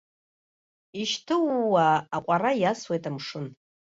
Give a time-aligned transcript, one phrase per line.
[1.01, 3.45] Ишьҭыууаа аҟәара иасуеит амшын.